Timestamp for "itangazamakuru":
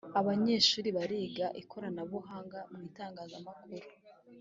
2.89-3.87